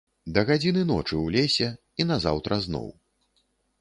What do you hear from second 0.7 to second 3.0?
ночы ў лесе, і назаўтра зноў.